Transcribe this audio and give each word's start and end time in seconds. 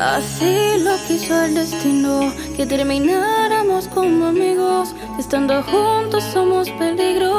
Así 0.00 0.78
lo 0.82 0.96
quiso 1.06 1.42
el 1.44 1.54
destino, 1.54 2.32
que 2.56 2.64
termináramos 2.64 3.86
como 3.88 4.28
amigos, 4.28 4.94
estando 5.18 5.62
juntos 5.62 6.24
somos 6.32 6.70
peligro. 6.70 7.29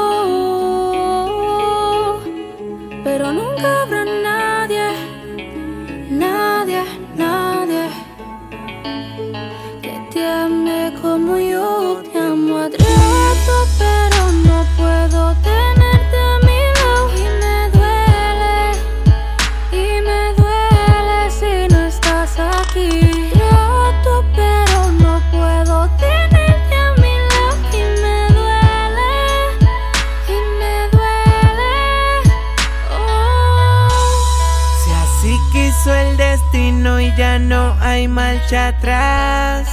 Quiso 35.62 35.94
el 35.94 36.16
destino 36.16 37.00
y 37.00 37.14
ya 37.16 37.38
no 37.38 37.76
hay 37.80 38.08
marcha 38.08 38.68
atrás. 38.68 39.68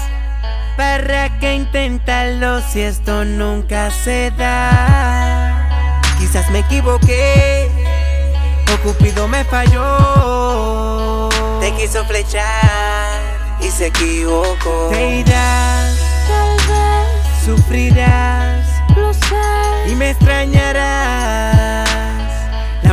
¿Para 0.78 1.40
qué 1.40 1.56
intentarlo 1.56 2.62
si 2.62 2.82
esto 2.82 3.26
nunca 3.26 3.90
se 3.92 4.32
da? 4.32 5.68
Quizás 6.20 6.50
me 6.52 6.60
equivoqué, 6.60 7.70
o 8.74 8.78
Cupido 8.84 9.28
me 9.28 9.44
falló. 9.44 11.30
Te 11.60 11.74
quiso 11.74 12.06
flechar 12.06 13.20
y 13.62 13.70
se 13.70 13.88
equivocó. 13.88 14.90
Te 14.92 15.18
irás, 15.18 15.98
Tal 16.28 16.56
vez 16.68 17.46
sufrirás 17.46 18.19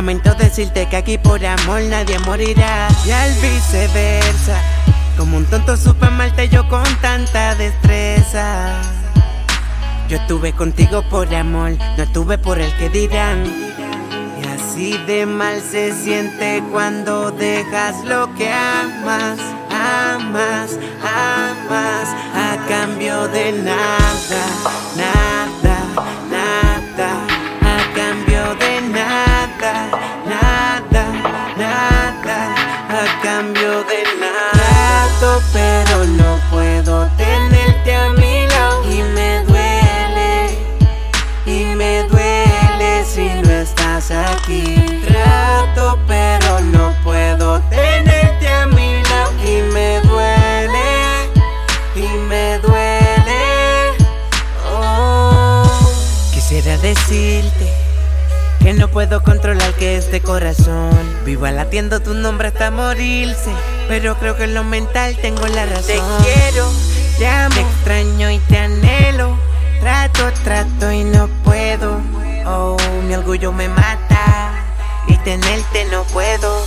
Lamento 0.07 0.33
decirte 0.35 0.87
que 0.87 0.95
aquí 0.95 1.17
por 1.17 1.45
amor 1.45 1.81
nadie 1.81 2.17
morirá. 2.19 2.87
Y 3.05 3.11
al 3.11 3.29
viceversa, 3.41 4.57
como 5.17 5.35
un 5.35 5.45
tonto 5.47 5.75
supe 5.75 6.05
amarte 6.05 6.47
yo 6.47 6.65
con 6.69 6.85
tanta 7.01 7.55
destreza. 7.55 8.81
Yo 10.07 10.15
estuve 10.15 10.53
contigo 10.53 11.03
por 11.09 11.35
amor, 11.35 11.73
no 11.97 12.03
estuve 12.03 12.37
por 12.37 12.57
el 12.57 12.73
que 12.77 12.87
dirán. 12.87 13.43
Y 14.41 14.47
así 14.47 14.97
de 15.07 15.25
mal 15.25 15.59
se 15.59 15.91
siente 15.91 16.63
cuando 16.71 17.31
dejas 17.31 18.05
lo 18.05 18.33
que 18.35 18.49
amas, 18.49 19.37
amas, 19.69 20.79
amas, 21.03 22.07
a 22.33 22.65
cambio 22.69 23.27
de 23.27 23.51
nada, 23.51 24.45
nada, 24.95 25.36
aquí. 44.31 44.75
Trato, 45.07 45.99
pero 46.07 46.59
no 46.61 46.93
puedo 47.03 47.59
tenerte 47.69 48.47
a 48.47 48.67
mi 48.67 49.01
lado. 49.03 49.31
Y 49.43 49.61
me 49.73 50.01
duele, 50.01 51.29
y 51.95 52.07
me 52.27 52.59
duele. 52.59 53.97
Oh. 54.71 55.63
Quisiera 56.33 56.77
decirte 56.77 57.73
que 58.59 58.73
no 58.73 58.87
puedo 58.89 59.23
controlar 59.23 59.73
que 59.73 59.97
este 59.97 60.21
corazón 60.21 60.89
viva 61.25 61.51
latiendo 61.51 61.99
tu 61.99 62.13
nombre 62.13 62.49
hasta 62.49 62.71
morirse. 62.71 63.51
Pero 63.87 64.17
creo 64.17 64.35
que 64.35 64.43
en 64.45 64.53
lo 64.53 64.63
mental 64.63 65.15
tengo 65.21 65.47
la 65.47 65.65
razón. 65.65 65.85
Te 65.85 66.23
quiero, 66.23 66.69
te 67.17 67.27
amo, 67.27 67.55
te 67.55 67.61
extraño 67.61 68.29
y 68.31 68.39
te 68.39 68.57
anhelo. 68.57 69.37
Trato, 69.79 70.31
trato 70.43 70.91
y 70.91 71.03
no 71.03 71.27
puedo. 71.45 72.01
Oh, 72.45 72.77
mi 73.07 73.13
orgullo 73.13 73.51
me 73.51 73.67
mata 73.69 74.06
y 75.07 75.17
tenerte 75.17 75.85
no 75.85 76.03
puedo. 76.05 76.63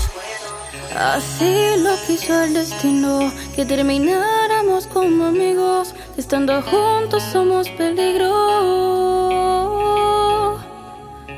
Así 0.96 1.76
lo 1.78 1.96
quiso 2.06 2.42
el 2.42 2.54
destino, 2.54 3.32
que 3.54 3.64
termináramos 3.64 4.86
como 4.88 5.26
amigos, 5.26 5.94
estando 6.16 6.60
juntos 6.62 7.22
somos 7.32 7.68
peligro. 7.70 8.28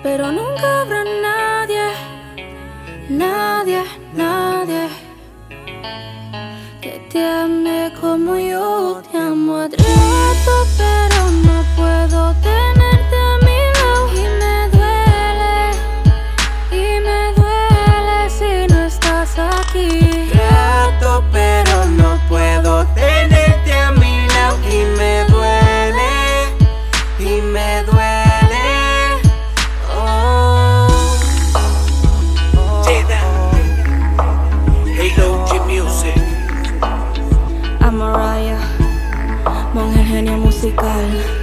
Pero 0.03 0.33
nunca 0.33 0.83
habrá 0.83 1.05
nadie, 1.05 1.93
nadie, 3.09 3.83
nadie 4.15 4.89
que 6.81 6.99
te 7.11 7.25
ame 7.25 7.93
como 8.01 8.37
yo. 8.37 8.72
tropical 40.73 41.43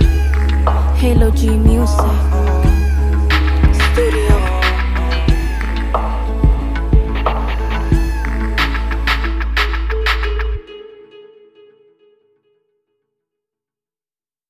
Halo 1.00 1.32
G 1.32 1.58
Music. 1.58 2.59